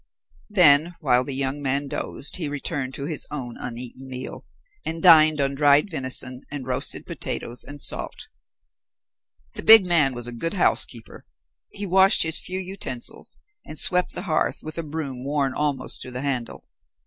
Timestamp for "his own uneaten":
3.05-4.07